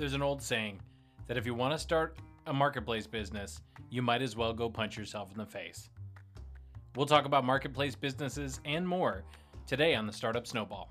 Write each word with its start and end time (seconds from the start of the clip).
There's 0.00 0.14
an 0.14 0.22
old 0.22 0.40
saying 0.40 0.80
that 1.26 1.36
if 1.36 1.44
you 1.44 1.52
want 1.52 1.74
to 1.74 1.78
start 1.78 2.16
a 2.46 2.54
marketplace 2.54 3.06
business, 3.06 3.60
you 3.90 4.00
might 4.00 4.22
as 4.22 4.34
well 4.34 4.54
go 4.54 4.70
punch 4.70 4.96
yourself 4.96 5.30
in 5.30 5.36
the 5.36 5.44
face. 5.44 5.90
We'll 6.96 7.04
talk 7.04 7.26
about 7.26 7.44
marketplace 7.44 7.94
businesses 7.94 8.60
and 8.64 8.88
more 8.88 9.24
today 9.66 9.94
on 9.94 10.06
the 10.06 10.12
Startup 10.14 10.46
Snowball. 10.46 10.90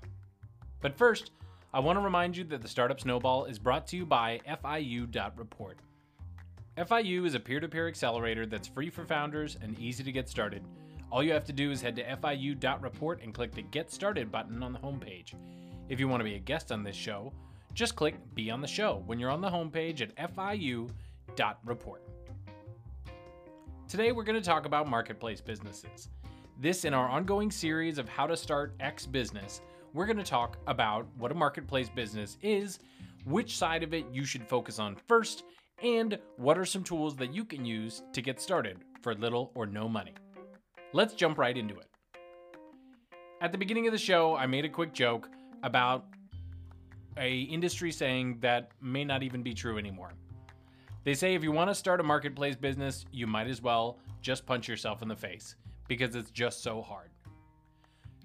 But 0.80 0.96
first, 0.96 1.32
I 1.74 1.80
want 1.80 1.98
to 1.98 2.04
remind 2.04 2.36
you 2.36 2.44
that 2.44 2.62
the 2.62 2.68
Startup 2.68 3.00
Snowball 3.00 3.46
is 3.46 3.58
brought 3.58 3.84
to 3.88 3.96
you 3.96 4.06
by 4.06 4.40
FIU.report. 4.48 5.78
FIU 6.78 7.26
is 7.26 7.34
a 7.34 7.40
peer 7.40 7.58
to 7.58 7.66
peer 7.66 7.88
accelerator 7.88 8.46
that's 8.46 8.68
free 8.68 8.90
for 8.90 9.04
founders 9.04 9.58
and 9.60 9.76
easy 9.80 10.04
to 10.04 10.12
get 10.12 10.28
started. 10.28 10.62
All 11.10 11.24
you 11.24 11.32
have 11.32 11.46
to 11.46 11.52
do 11.52 11.72
is 11.72 11.82
head 11.82 11.96
to 11.96 12.04
FIU.report 12.04 13.24
and 13.24 13.34
click 13.34 13.56
the 13.56 13.62
Get 13.62 13.90
Started 13.90 14.30
button 14.30 14.62
on 14.62 14.72
the 14.72 14.78
homepage. 14.78 15.34
If 15.88 15.98
you 15.98 16.06
want 16.06 16.20
to 16.20 16.24
be 16.24 16.36
a 16.36 16.38
guest 16.38 16.70
on 16.70 16.84
this 16.84 16.94
show, 16.94 17.32
just 17.74 17.96
click 17.96 18.14
Be 18.34 18.50
on 18.50 18.60
the 18.60 18.66
Show 18.66 19.02
when 19.06 19.18
you're 19.18 19.30
on 19.30 19.40
the 19.40 19.50
homepage 19.50 20.00
at 20.00 20.34
FIU.report. 20.34 22.02
Today, 23.88 24.12
we're 24.12 24.24
going 24.24 24.40
to 24.40 24.46
talk 24.46 24.66
about 24.66 24.88
marketplace 24.88 25.40
businesses. 25.40 26.08
This, 26.58 26.84
in 26.84 26.94
our 26.94 27.08
ongoing 27.08 27.50
series 27.50 27.98
of 27.98 28.08
How 28.08 28.26
to 28.26 28.36
Start 28.36 28.74
X 28.80 29.06
Business, 29.06 29.62
we're 29.94 30.06
going 30.06 30.16
to 30.16 30.22
talk 30.22 30.58
about 30.66 31.06
what 31.16 31.32
a 31.32 31.34
marketplace 31.34 31.88
business 31.88 32.38
is, 32.42 32.78
which 33.24 33.56
side 33.56 33.82
of 33.82 33.94
it 33.94 34.06
you 34.12 34.24
should 34.24 34.46
focus 34.46 34.78
on 34.78 34.94
first, 35.08 35.44
and 35.82 36.18
what 36.36 36.58
are 36.58 36.64
some 36.64 36.84
tools 36.84 37.16
that 37.16 37.34
you 37.34 37.44
can 37.44 37.64
use 37.64 38.02
to 38.12 38.22
get 38.22 38.40
started 38.40 38.78
for 39.02 39.14
little 39.14 39.50
or 39.54 39.66
no 39.66 39.88
money. 39.88 40.14
Let's 40.92 41.14
jump 41.14 41.38
right 41.38 41.56
into 41.56 41.78
it. 41.78 41.86
At 43.40 43.52
the 43.52 43.58
beginning 43.58 43.86
of 43.86 43.92
the 43.92 43.98
show, 43.98 44.36
I 44.36 44.46
made 44.46 44.64
a 44.64 44.68
quick 44.68 44.92
joke 44.92 45.30
about 45.62 46.04
a 47.20 47.40
industry 47.42 47.92
saying 47.92 48.38
that 48.40 48.70
may 48.80 49.04
not 49.04 49.22
even 49.22 49.42
be 49.42 49.54
true 49.54 49.78
anymore. 49.78 50.14
They 51.04 51.14
say 51.14 51.34
if 51.34 51.44
you 51.44 51.52
want 51.52 51.70
to 51.70 51.74
start 51.74 52.00
a 52.00 52.02
marketplace 52.02 52.56
business, 52.56 53.04
you 53.12 53.26
might 53.26 53.46
as 53.46 53.62
well 53.62 53.98
just 54.22 54.46
punch 54.46 54.66
yourself 54.66 55.02
in 55.02 55.08
the 55.08 55.16
face 55.16 55.54
because 55.86 56.16
it's 56.16 56.30
just 56.30 56.62
so 56.62 56.82
hard. 56.82 57.10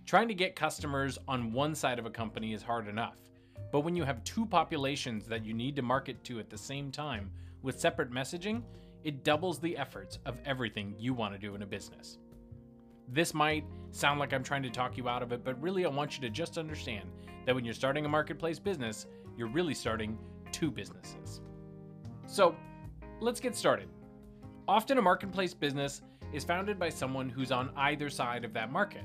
Trying 0.05 0.27
to 0.29 0.33
get 0.33 0.55
customers 0.55 1.17
on 1.27 1.51
one 1.51 1.75
side 1.75 1.99
of 1.99 2.05
a 2.05 2.09
company 2.09 2.53
is 2.53 2.61
hard 2.61 2.88
enough, 2.88 3.17
but 3.71 3.81
when 3.81 3.95
you 3.95 4.03
have 4.03 4.23
two 4.23 4.45
populations 4.45 5.25
that 5.27 5.45
you 5.45 5.53
need 5.53 5.75
to 5.75 5.81
market 5.81 6.23
to 6.25 6.39
at 6.39 6.49
the 6.49 6.57
same 6.57 6.91
time 6.91 7.31
with 7.63 7.79
separate 7.79 8.11
messaging, 8.11 8.61
it 9.03 9.23
doubles 9.23 9.59
the 9.59 9.77
efforts 9.77 10.19
of 10.25 10.38
everything 10.45 10.95
you 10.97 11.13
want 11.13 11.33
to 11.33 11.39
do 11.39 11.55
in 11.55 11.63
a 11.63 11.66
business. 11.66 12.17
This 13.07 13.33
might 13.33 13.65
sound 13.91 14.19
like 14.19 14.33
I'm 14.33 14.43
trying 14.43 14.63
to 14.63 14.69
talk 14.69 14.97
you 14.97 15.07
out 15.07 15.21
of 15.21 15.31
it, 15.31 15.43
but 15.43 15.61
really 15.61 15.85
I 15.85 15.89
want 15.89 16.15
you 16.15 16.21
to 16.21 16.29
just 16.29 16.57
understand 16.57 17.09
that 17.45 17.53
when 17.53 17.63
you're 17.63 17.73
starting 17.73 18.05
a 18.05 18.09
marketplace 18.09 18.59
business, 18.59 19.05
you're 19.37 19.47
really 19.47 19.73
starting 19.73 20.17
two 20.51 20.71
businesses. 20.71 21.41
So 22.25 22.55
let's 23.21 23.39
get 23.39 23.55
started. 23.55 23.87
Often 24.67 24.97
a 24.97 25.01
marketplace 25.01 25.53
business 25.53 26.01
is 26.33 26.43
founded 26.43 26.79
by 26.79 26.89
someone 26.89 27.29
who's 27.29 27.51
on 27.51 27.69
either 27.77 28.09
side 28.09 28.43
of 28.43 28.53
that 28.53 28.71
market. 28.71 29.03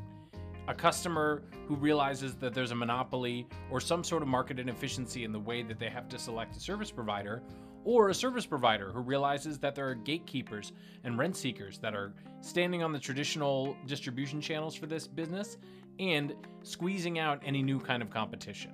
A 0.68 0.74
customer 0.74 1.42
who 1.66 1.74
realizes 1.76 2.34
that 2.36 2.54
there's 2.54 2.70
a 2.70 2.74
monopoly 2.74 3.46
or 3.70 3.80
some 3.80 4.02
sort 4.02 4.22
of 4.22 4.28
market 4.28 4.58
inefficiency 4.58 5.24
in 5.24 5.32
the 5.32 5.38
way 5.38 5.62
that 5.62 5.78
they 5.78 5.90
have 5.90 6.08
to 6.08 6.18
select 6.18 6.56
a 6.56 6.60
service 6.60 6.90
provider, 6.90 7.42
or 7.84 8.09
a 8.09 8.14
service 8.14 8.47
provider 8.47 8.91
who 8.92 9.00
realizes 9.00 9.59
that 9.59 9.75
there 9.75 9.89
are 9.89 9.95
gatekeepers 9.95 10.73
and 11.05 11.19
rent 11.19 11.36
seekers 11.36 11.78
that 11.78 11.95
are 11.95 12.12
standing 12.41 12.83
on 12.83 12.92
the 12.92 12.98
traditional 12.98 13.77
distribution 13.86 14.41
channels 14.41 14.75
for 14.75 14.86
this 14.86 15.06
business 15.06 15.56
and 15.98 16.34
squeezing 16.62 17.19
out 17.19 17.41
any 17.45 17.62
new 17.62 17.78
kind 17.78 18.03
of 18.03 18.11
competition. 18.11 18.73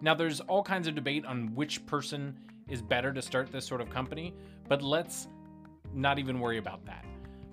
Now, 0.00 0.14
there's 0.14 0.40
all 0.40 0.62
kinds 0.62 0.86
of 0.86 0.94
debate 0.94 1.24
on 1.24 1.54
which 1.54 1.84
person 1.86 2.38
is 2.68 2.82
better 2.82 3.12
to 3.12 3.22
start 3.22 3.50
this 3.50 3.66
sort 3.66 3.80
of 3.80 3.90
company, 3.90 4.34
but 4.68 4.82
let's 4.82 5.28
not 5.92 6.18
even 6.18 6.38
worry 6.38 6.58
about 6.58 6.84
that. 6.86 7.04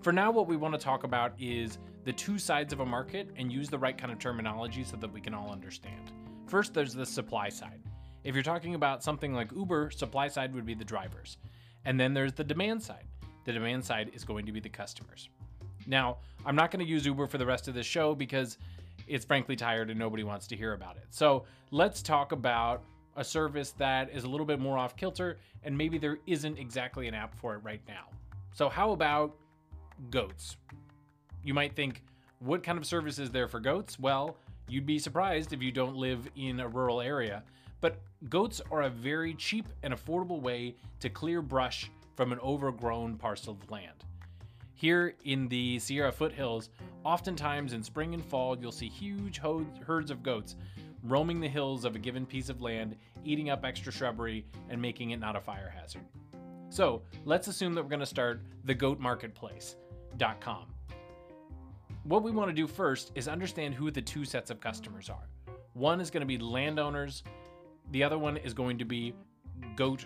For 0.01 0.11
now, 0.13 0.29
what 0.29 0.47
we 0.47 0.55
want 0.55 0.73
to 0.73 0.77
talk 0.77 1.03
about 1.03 1.33
is 1.39 1.79
the 2.03 2.13
two 2.13 2.37
sides 2.37 2.71
of 2.71 2.81
a 2.81 2.85
market 2.85 3.29
and 3.37 3.51
use 3.51 3.69
the 3.69 3.79
right 3.79 3.97
kind 3.97 4.11
of 4.11 4.19
terminology 4.19 4.83
so 4.83 4.97
that 4.97 5.11
we 5.11 5.19
can 5.19 5.33
all 5.33 5.51
understand. 5.51 6.11
First, 6.45 6.73
there's 6.75 6.93
the 6.93 7.05
supply 7.05 7.49
side. 7.49 7.81
If 8.25 8.33
you're 8.33 8.43
talking 8.43 8.73
about 8.73 9.03
something 9.03 9.35
like 9.35 9.51
Uber, 9.51 9.91
supply 9.91 10.29
side 10.29 10.55
would 10.55 10.65
be 10.65 10.73
the 10.73 10.83
drivers. 10.83 11.37
And 11.85 11.99
then 11.99 12.15
there's 12.15 12.33
the 12.33 12.43
demand 12.43 12.81
side. 12.81 13.05
The 13.45 13.53
demand 13.53 13.85
side 13.85 14.09
is 14.15 14.23
going 14.25 14.47
to 14.47 14.51
be 14.51 14.59
the 14.59 14.67
customers. 14.67 15.29
Now, 15.85 16.17
I'm 16.43 16.55
not 16.55 16.71
going 16.71 16.83
to 16.83 16.91
use 16.91 17.05
Uber 17.05 17.27
for 17.27 17.37
the 17.37 17.45
rest 17.45 17.67
of 17.67 17.75
this 17.75 17.85
show 17.85 18.15
because 18.15 18.57
it's 19.07 19.23
frankly 19.23 19.55
tired 19.55 19.91
and 19.91 19.99
nobody 19.99 20.23
wants 20.23 20.47
to 20.47 20.55
hear 20.55 20.73
about 20.73 20.97
it. 20.97 21.05
So 21.11 21.45
let's 21.69 22.01
talk 22.01 22.31
about 22.31 22.81
a 23.15 23.23
service 23.23 23.73
that 23.73 24.09
is 24.09 24.23
a 24.23 24.27
little 24.27 24.47
bit 24.47 24.59
more 24.59 24.75
off 24.75 24.95
kilter 24.95 25.37
and 25.63 25.77
maybe 25.77 25.99
there 25.99 26.17
isn't 26.25 26.57
exactly 26.57 27.07
an 27.07 27.13
app 27.13 27.35
for 27.35 27.53
it 27.53 27.59
right 27.59 27.81
now. 27.87 28.07
So, 28.53 28.69
how 28.69 28.91
about 28.91 29.35
goats? 30.09 30.57
You 31.43 31.53
might 31.53 31.75
think, 31.75 32.01
what 32.39 32.63
kind 32.63 32.79
of 32.79 32.87
service 32.87 33.19
is 33.19 33.29
there 33.29 33.47
for 33.47 33.59
goats? 33.59 33.99
Well, 33.99 34.37
you'd 34.67 34.85
be 34.87 34.97
surprised 34.97 35.53
if 35.53 35.61
you 35.61 35.71
don't 35.71 35.95
live 35.95 36.27
in 36.35 36.59
a 36.59 36.67
rural 36.67 37.01
area 37.01 37.43
but 37.85 38.01
goats 38.29 38.61
are 38.71 38.81
a 38.81 38.89
very 38.89 39.35
cheap 39.35 39.67
and 39.83 39.93
affordable 39.93 40.41
way 40.41 40.75
to 40.99 41.07
clear 41.07 41.39
brush 41.39 41.91
from 42.15 42.31
an 42.31 42.39
overgrown 42.39 43.15
parcel 43.15 43.53
of 43.53 43.69
land. 43.69 44.03
Here 44.73 45.13
in 45.23 45.47
the 45.49 45.77
Sierra 45.77 46.11
foothills, 46.11 46.71
oftentimes 47.03 47.73
in 47.73 47.83
spring 47.83 48.15
and 48.15 48.25
fall, 48.25 48.57
you'll 48.57 48.71
see 48.71 48.89
huge 48.89 49.39
herds 49.85 50.09
of 50.09 50.23
goats 50.23 50.55
roaming 51.03 51.39
the 51.39 51.47
hills 51.47 51.85
of 51.85 51.95
a 51.95 51.99
given 51.99 52.25
piece 52.25 52.49
of 52.49 52.59
land, 52.59 52.95
eating 53.23 53.51
up 53.51 53.63
extra 53.63 53.91
shrubbery, 53.91 54.47
and 54.69 54.81
making 54.81 55.11
it 55.11 55.19
not 55.19 55.35
a 55.35 55.39
fire 55.39 55.71
hazard. 55.71 56.01
So 56.69 57.03
let's 57.23 57.47
assume 57.47 57.75
that 57.75 57.83
we're 57.83 57.89
going 57.89 57.99
to 57.99 58.05
start 58.07 58.41
thegoatmarketplace.com. 58.65 60.65
What 62.01 62.23
we 62.23 62.31
want 62.31 62.49
to 62.49 62.55
do 62.55 62.65
first 62.65 63.11
is 63.13 63.27
understand 63.27 63.75
who 63.75 63.91
the 63.91 64.01
two 64.01 64.25
sets 64.25 64.49
of 64.49 64.59
customers 64.59 65.07
are. 65.07 65.29
One 65.73 66.01
is 66.01 66.09
going 66.09 66.21
to 66.21 66.25
be 66.25 66.39
landowners 66.39 67.21
the 67.91 68.03
other 68.03 68.17
one 68.17 68.37
is 68.37 68.53
going 68.53 68.77
to 68.77 68.85
be 68.85 69.13
goat 69.75 70.05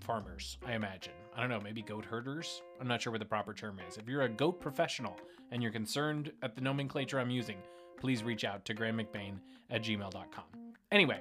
farmers, 0.00 0.58
I 0.66 0.72
imagine. 0.72 1.12
I 1.36 1.40
don't 1.40 1.50
know, 1.50 1.60
maybe 1.60 1.82
goat 1.82 2.04
herders? 2.04 2.62
I'm 2.80 2.86
not 2.86 3.02
sure 3.02 3.10
what 3.10 3.18
the 3.18 3.26
proper 3.26 3.52
term 3.52 3.80
is. 3.88 3.96
If 3.96 4.08
you're 4.08 4.22
a 4.22 4.28
goat 4.28 4.60
professional 4.60 5.18
and 5.50 5.62
you're 5.62 5.72
concerned 5.72 6.32
at 6.42 6.54
the 6.54 6.60
nomenclature 6.60 7.18
I'm 7.18 7.30
using, 7.30 7.56
please 7.98 8.22
reach 8.22 8.44
out 8.44 8.64
to 8.66 8.74
grahamcbain 8.74 9.38
at 9.70 9.82
gmail.com. 9.82 10.44
Anyway, 10.92 11.20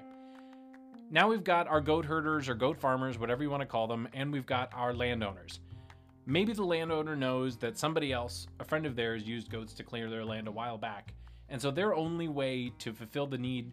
now 1.10 1.28
we've 1.28 1.44
got 1.44 1.68
our 1.68 1.82
goat 1.82 2.06
herders 2.06 2.48
or 2.50 2.56
goat 2.56 2.78
farmers, 2.78 3.18
whatever 3.18 3.42
you 3.42 3.50
want 3.50 3.62
to 3.62 3.68
call 3.68 3.88
them, 3.88 4.08
and 4.14 4.32
we've 4.32 4.46
got 4.46 4.72
our 4.74 4.94
landowners. 4.94 5.60
Maybe 6.26 6.54
the 6.54 6.64
landowner 6.64 7.16
knows 7.16 7.58
that 7.58 7.78
somebody 7.78 8.14
else, 8.14 8.48
a 8.60 8.64
friend 8.64 8.86
of 8.86 8.96
theirs, 8.96 9.24
used 9.24 9.50
goats 9.50 9.74
to 9.74 9.84
clear 9.84 10.10
their 10.10 10.24
land 10.24 10.48
a 10.48 10.52
while 10.52 10.78
back, 10.78 11.14
and 11.50 11.62
so 11.62 11.72
their 11.72 11.94
only 11.96 12.28
way 12.28 12.72
to 12.80 12.94
fulfill 12.94 13.28
the 13.28 13.38
need 13.38 13.72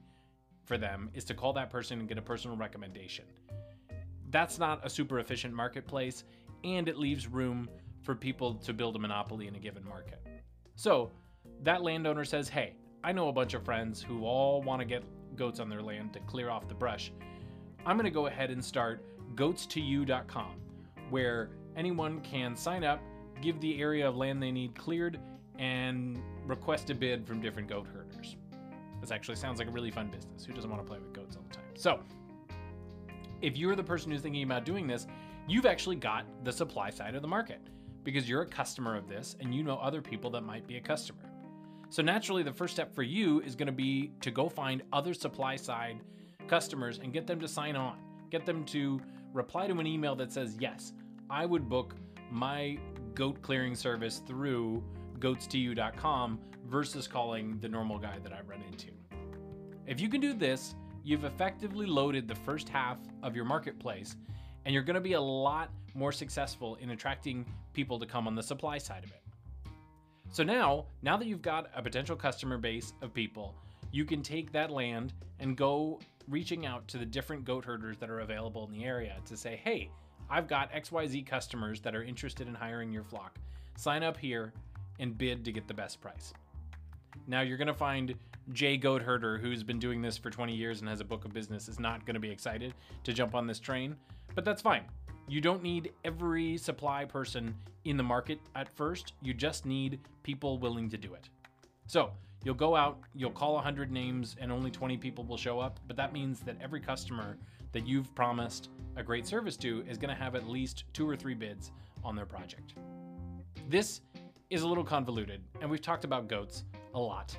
for 0.70 0.78
them 0.78 1.10
is 1.14 1.24
to 1.24 1.34
call 1.34 1.52
that 1.52 1.68
person 1.68 1.98
and 1.98 2.08
get 2.08 2.16
a 2.16 2.22
personal 2.22 2.56
recommendation. 2.56 3.24
That's 4.30 4.56
not 4.56 4.86
a 4.86 4.88
super 4.88 5.18
efficient 5.18 5.52
marketplace, 5.52 6.22
and 6.62 6.88
it 6.88 6.96
leaves 6.96 7.26
room 7.26 7.68
for 8.04 8.14
people 8.14 8.54
to 8.54 8.72
build 8.72 8.94
a 8.94 8.98
monopoly 9.00 9.48
in 9.48 9.56
a 9.56 9.58
given 9.58 9.84
market. 9.84 10.24
So, 10.76 11.10
that 11.64 11.82
landowner 11.82 12.24
says, 12.24 12.48
Hey, 12.48 12.76
I 13.02 13.10
know 13.10 13.26
a 13.26 13.32
bunch 13.32 13.54
of 13.54 13.64
friends 13.64 14.00
who 14.00 14.24
all 14.24 14.62
want 14.62 14.78
to 14.78 14.84
get 14.84 15.02
goats 15.34 15.58
on 15.58 15.68
their 15.68 15.82
land 15.82 16.12
to 16.12 16.20
clear 16.20 16.50
off 16.50 16.68
the 16.68 16.74
brush. 16.74 17.10
I'm 17.84 17.96
going 17.96 18.04
to 18.04 18.10
go 18.12 18.28
ahead 18.28 18.52
and 18.52 18.64
start 18.64 19.04
goats2u.com, 19.34 20.54
where 21.10 21.50
anyone 21.74 22.20
can 22.20 22.54
sign 22.54 22.84
up, 22.84 23.02
give 23.42 23.60
the 23.60 23.80
area 23.80 24.08
of 24.08 24.16
land 24.16 24.40
they 24.40 24.52
need 24.52 24.76
cleared, 24.76 25.18
and 25.58 26.22
request 26.46 26.90
a 26.90 26.94
bid 26.94 27.26
from 27.26 27.40
different 27.40 27.68
goat 27.68 27.88
herders. 27.92 28.36
This 29.00 29.10
actually 29.10 29.36
sounds 29.36 29.58
like 29.58 29.68
a 29.68 29.70
really 29.70 29.90
fun 29.90 30.08
business. 30.08 30.44
Who 30.44 30.52
doesn't 30.52 30.70
want 30.70 30.82
to 30.82 30.88
play 30.88 30.98
with 30.98 31.12
goats 31.12 31.36
all 31.36 31.44
the 31.48 31.54
time? 31.54 31.64
So, 31.74 32.00
if 33.40 33.56
you're 33.56 33.74
the 33.74 33.84
person 33.84 34.10
who's 34.10 34.20
thinking 34.20 34.42
about 34.42 34.64
doing 34.64 34.86
this, 34.86 35.06
you've 35.48 35.66
actually 35.66 35.96
got 35.96 36.26
the 36.44 36.52
supply 36.52 36.90
side 36.90 37.14
of 37.14 37.22
the 37.22 37.28
market 37.28 37.60
because 38.04 38.28
you're 38.28 38.42
a 38.42 38.46
customer 38.46 38.96
of 38.96 39.08
this 39.08 39.36
and 39.40 39.54
you 39.54 39.62
know 39.62 39.76
other 39.78 40.02
people 40.02 40.30
that 40.30 40.42
might 40.42 40.66
be 40.66 40.76
a 40.76 40.80
customer. 40.80 41.30
So, 41.88 42.02
naturally, 42.02 42.42
the 42.42 42.52
first 42.52 42.74
step 42.74 42.94
for 42.94 43.02
you 43.02 43.40
is 43.40 43.56
going 43.56 43.66
to 43.66 43.72
be 43.72 44.12
to 44.20 44.30
go 44.30 44.48
find 44.48 44.82
other 44.92 45.14
supply 45.14 45.56
side 45.56 46.00
customers 46.46 46.98
and 46.98 47.12
get 47.12 47.26
them 47.26 47.40
to 47.40 47.48
sign 47.48 47.76
on. 47.76 47.96
Get 48.30 48.44
them 48.44 48.64
to 48.66 49.00
reply 49.32 49.66
to 49.66 49.78
an 49.78 49.86
email 49.86 50.14
that 50.16 50.32
says, 50.32 50.56
Yes, 50.60 50.92
I 51.28 51.46
would 51.46 51.68
book 51.68 51.94
my 52.30 52.78
goat 53.14 53.40
clearing 53.42 53.74
service 53.74 54.22
through 54.26 54.82
goats2u.com 55.18 56.38
versus 56.66 57.06
calling 57.06 57.58
the 57.60 57.68
normal 57.68 57.98
guy 57.98 58.18
that 58.22 58.32
I 58.32 58.40
run 58.46 58.62
into. 58.70 58.88
If 59.86 60.00
you 60.00 60.08
can 60.08 60.20
do 60.20 60.34
this, 60.34 60.74
you've 61.04 61.24
effectively 61.24 61.86
loaded 61.86 62.28
the 62.28 62.34
first 62.34 62.68
half 62.68 62.98
of 63.22 63.34
your 63.34 63.44
marketplace 63.44 64.16
and 64.64 64.74
you're 64.74 64.82
going 64.82 64.94
to 64.94 65.00
be 65.00 65.14
a 65.14 65.20
lot 65.20 65.70
more 65.94 66.12
successful 66.12 66.76
in 66.76 66.90
attracting 66.90 67.46
people 67.72 67.98
to 67.98 68.06
come 68.06 68.26
on 68.26 68.34
the 68.34 68.42
supply 68.42 68.78
side 68.78 69.04
of 69.04 69.10
it. 69.10 69.22
So 70.30 70.44
now, 70.44 70.86
now 71.02 71.16
that 71.16 71.26
you've 71.26 71.42
got 71.42 71.70
a 71.74 71.82
potential 71.82 72.14
customer 72.14 72.56
base 72.56 72.92
of 73.02 73.12
people, 73.12 73.54
you 73.90 74.04
can 74.04 74.22
take 74.22 74.52
that 74.52 74.70
land 74.70 75.12
and 75.40 75.56
go 75.56 75.98
reaching 76.28 76.66
out 76.66 76.86
to 76.88 76.98
the 76.98 77.04
different 77.04 77.44
goat 77.44 77.64
herders 77.64 77.96
that 77.98 78.10
are 78.10 78.20
available 78.20 78.64
in 78.64 78.78
the 78.78 78.84
area 78.84 79.16
to 79.26 79.36
say, 79.36 79.60
hey, 79.64 79.90
I've 80.28 80.46
got 80.46 80.72
XYZ 80.72 81.26
customers 81.26 81.80
that 81.80 81.96
are 81.96 82.04
interested 82.04 82.46
in 82.46 82.54
hiring 82.54 82.92
your 82.92 83.02
flock. 83.02 83.38
Sign 83.76 84.04
up 84.04 84.16
here 84.16 84.52
and 85.00 85.18
bid 85.18 85.44
to 85.44 85.52
get 85.52 85.66
the 85.66 85.74
best 85.74 86.00
price. 86.00 86.32
Now 87.26 87.40
you're 87.40 87.58
to 87.68 87.74
find 87.74 88.14
Jay 88.52 88.76
Goat 88.76 89.02
Herder, 89.02 89.38
who's 89.38 89.62
been 89.62 89.78
doing 89.78 90.02
this 90.02 90.18
for 90.18 90.30
20 90.30 90.54
years 90.54 90.80
and 90.80 90.88
has 90.88 91.00
a 91.00 91.04
book 91.04 91.24
of 91.24 91.32
business, 91.32 91.68
is 91.68 91.78
not 91.78 92.04
to 92.14 92.20
be 92.20 92.30
excited 92.30 92.74
to 93.04 93.12
jump 93.12 93.34
on 93.34 93.46
this 93.46 93.60
train, 93.60 93.96
but 94.34 94.44
that's 94.44 94.62
fine. 94.62 94.84
You 95.28 95.40
don't 95.40 95.62
need 95.62 95.92
every 96.04 96.56
supply 96.56 97.04
person 97.04 97.54
in 97.84 97.96
the 97.96 98.02
market 98.02 98.40
at 98.56 98.68
first. 98.68 99.12
You 99.22 99.32
just 99.32 99.64
need 99.64 100.00
people 100.22 100.58
willing 100.58 100.90
to 100.90 100.96
do 100.96 101.14
it. 101.14 101.28
So 101.86 102.10
you'll 102.42 102.54
go 102.54 102.74
out, 102.74 102.98
you'll 103.14 103.30
call 103.30 103.54
100 103.54 103.92
names, 103.92 104.34
and 104.40 104.50
only 104.50 104.70
20 104.70 104.96
people 104.96 105.24
will 105.24 105.36
show 105.36 105.60
up. 105.60 105.78
But 105.86 105.96
that 105.96 106.12
means 106.12 106.40
that 106.40 106.56
every 106.60 106.80
customer 106.80 107.36
that 107.72 107.86
you've 107.86 108.12
promised 108.14 108.70
a 108.96 109.02
great 109.02 109.26
service 109.26 109.56
to 109.58 109.84
is 109.88 109.98
going 109.98 110.14
to 110.14 110.20
have 110.20 110.34
at 110.34 110.48
least 110.48 110.84
two 110.92 111.08
or 111.08 111.14
three 111.14 111.34
bids 111.34 111.70
on 112.02 112.16
their 112.16 112.26
project. 112.26 112.74
This 113.68 114.00
is 114.50 114.62
a 114.62 114.68
little 114.68 114.82
convoluted, 114.82 115.40
and 115.60 115.70
we've 115.70 115.80
talked 115.80 116.04
about 116.04 116.26
goats 116.26 116.64
a 116.94 117.00
lot. 117.00 117.36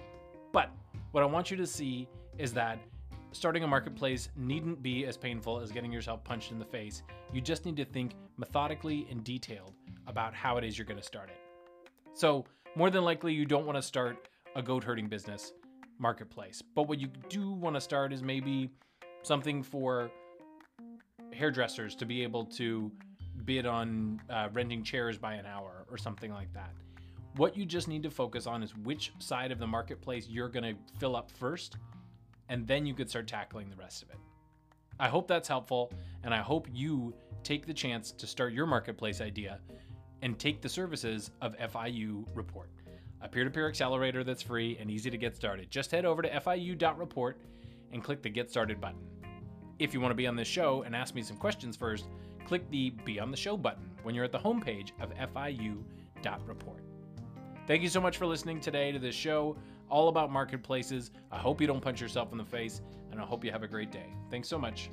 But 0.51 0.69
what 1.12 1.24
I 1.24 1.25
want 1.25 1.51
you 1.51 1.57
to 1.57 1.68
see 1.68 2.07
is 2.38 2.53
that 2.53 2.80
starting 3.31 3.63
a 3.63 3.68
marketplace 3.68 4.30
needn't 4.36 4.81
be 4.83 5.06
as 5.06 5.18
painful 5.18 5.59
as 5.59 5.71
getting 5.71 5.92
yourself 5.92 6.24
punched 6.24 6.51
in 6.51 6.59
the 6.59 6.65
face. 6.65 7.03
You 7.31 7.42
just 7.42 7.65
need 7.65 7.77
to 7.77 7.86
think 7.86 8.13
methodically 8.38 9.07
and 9.09 9.24
detailed 9.24 9.74
about 10.07 10.33
how 10.33 10.57
it 10.57 10.63
is 10.63 10.77
you're 10.77 10.86
going 10.86 11.00
to 11.00 11.06
start 11.06 11.30
it. 11.30 11.38
So, 12.13 12.45
more 12.75 12.89
than 12.89 13.03
likely, 13.03 13.33
you 13.33 13.45
don't 13.45 13.65
want 13.65 13.77
to 13.77 13.81
start 13.81 14.30
a 14.56 14.62
goat 14.62 14.83
herding 14.83 15.07
business 15.07 15.53
marketplace. 16.00 16.62
But 16.62 16.88
what 16.88 17.00
you 17.00 17.07
do 17.30 17.51
want 17.51 17.75
to 17.75 17.81
start 17.81 18.12
is 18.12 18.21
maybe 18.21 18.69
something 19.24 19.62
for 19.62 20.09
hairdressers 21.31 21.95
to 21.95 22.06
be 22.06 22.24
able 22.24 22.45
to 22.45 22.92
bid 23.45 23.65
on 23.65 24.21
uh, 24.30 24.50
renting 24.53 24.83
chairs 24.83 25.18
by 25.18 25.33
an 25.33 25.45
hour 25.45 25.86
or 25.89 25.98
something 25.98 26.31
like 26.31 26.51
that. 26.53 26.71
What 27.37 27.55
you 27.55 27.65
just 27.65 27.87
need 27.87 28.03
to 28.03 28.11
focus 28.11 28.45
on 28.45 28.61
is 28.61 28.75
which 28.75 29.13
side 29.19 29.51
of 29.51 29.59
the 29.59 29.67
marketplace 29.67 30.27
you're 30.27 30.49
going 30.49 30.75
to 30.75 30.81
fill 30.99 31.15
up 31.15 31.31
first, 31.31 31.77
and 32.49 32.67
then 32.67 32.85
you 32.85 32.93
could 32.93 33.09
start 33.09 33.27
tackling 33.27 33.69
the 33.69 33.75
rest 33.77 34.03
of 34.03 34.09
it. 34.09 34.17
I 34.99 35.07
hope 35.07 35.27
that's 35.27 35.47
helpful, 35.47 35.93
and 36.23 36.33
I 36.33 36.39
hope 36.39 36.67
you 36.73 37.13
take 37.43 37.65
the 37.65 37.73
chance 37.73 38.11
to 38.11 38.27
start 38.27 38.51
your 38.51 38.65
marketplace 38.65 39.21
idea 39.21 39.59
and 40.21 40.37
take 40.37 40.61
the 40.61 40.69
services 40.69 41.31
of 41.41 41.57
FIU 41.57 42.25
Report, 42.35 42.69
a 43.21 43.29
peer 43.29 43.45
to 43.45 43.49
peer 43.49 43.67
accelerator 43.67 44.25
that's 44.25 44.43
free 44.43 44.77
and 44.79 44.91
easy 44.91 45.09
to 45.09 45.17
get 45.17 45.35
started. 45.35 45.71
Just 45.71 45.89
head 45.89 46.05
over 46.05 46.21
to 46.21 46.29
FIU.report 46.29 47.39
and 47.93 48.03
click 48.03 48.21
the 48.21 48.29
Get 48.29 48.49
Started 48.49 48.81
button. 48.81 48.99
If 49.79 49.93
you 49.93 50.01
want 50.01 50.11
to 50.11 50.15
be 50.15 50.27
on 50.27 50.35
this 50.35 50.47
show 50.47 50.83
and 50.83 50.95
ask 50.95 51.15
me 51.15 51.21
some 51.21 51.37
questions 51.37 51.77
first, 51.77 52.07
click 52.45 52.69
the 52.69 52.91
Be 53.05 53.19
on 53.19 53.31
the 53.31 53.37
Show 53.37 53.55
button 53.57 53.89
when 54.03 54.13
you're 54.13 54.25
at 54.25 54.31
the 54.31 54.39
homepage 54.39 54.91
of 54.99 55.11
FIU.report. 55.15 56.90
Thank 57.67 57.83
you 57.83 57.89
so 57.89 58.01
much 58.01 58.17
for 58.17 58.25
listening 58.25 58.59
today 58.59 58.91
to 58.91 58.99
this 58.99 59.15
show 59.15 59.55
all 59.89 60.07
about 60.07 60.31
marketplaces. 60.31 61.11
I 61.31 61.37
hope 61.37 61.61
you 61.61 61.67
don't 61.67 61.81
punch 61.81 62.01
yourself 62.01 62.31
in 62.31 62.37
the 62.37 62.45
face, 62.45 62.81
and 63.11 63.19
I 63.19 63.23
hope 63.23 63.43
you 63.45 63.51
have 63.51 63.63
a 63.63 63.67
great 63.67 63.91
day. 63.91 64.07
Thanks 64.29 64.47
so 64.47 64.57
much. 64.57 64.89